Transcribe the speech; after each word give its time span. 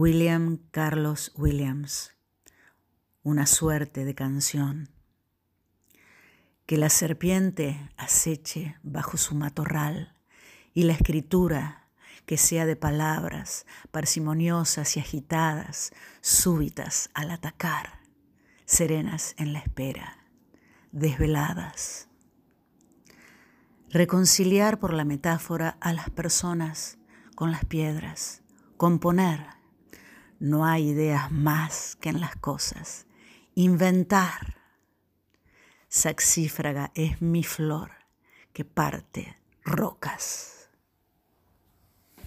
William 0.00 0.60
Carlos 0.70 1.32
Williams, 1.34 2.12
una 3.24 3.46
suerte 3.46 4.04
de 4.04 4.14
canción. 4.14 4.90
Que 6.66 6.76
la 6.76 6.88
serpiente 6.88 7.90
aceche 7.96 8.76
bajo 8.84 9.16
su 9.16 9.34
matorral 9.34 10.14
y 10.72 10.84
la 10.84 10.92
escritura 10.92 11.88
que 12.26 12.36
sea 12.36 12.64
de 12.64 12.76
palabras 12.76 13.66
parsimoniosas 13.90 14.96
y 14.96 15.00
agitadas, 15.00 15.90
súbitas 16.20 17.10
al 17.12 17.32
atacar, 17.32 17.98
serenas 18.66 19.34
en 19.36 19.52
la 19.52 19.58
espera, 19.58 20.28
desveladas. 20.92 22.06
Reconciliar 23.90 24.78
por 24.78 24.92
la 24.92 25.04
metáfora 25.04 25.76
a 25.80 25.92
las 25.92 26.08
personas 26.08 26.98
con 27.34 27.50
las 27.50 27.64
piedras, 27.64 28.42
componer 28.76 29.57
no 30.38 30.64
hay 30.64 30.90
ideas 30.90 31.30
más 31.30 31.96
que 32.00 32.10
en 32.10 32.20
las 32.20 32.36
cosas. 32.36 33.06
Inventar. 33.54 34.56
Saxífraga 35.88 36.92
es 36.94 37.22
mi 37.22 37.42
flor 37.42 37.92
que 38.52 38.64
parte 38.64 39.36
rocas. 39.64 40.57